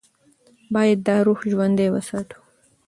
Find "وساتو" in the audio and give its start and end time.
1.91-2.39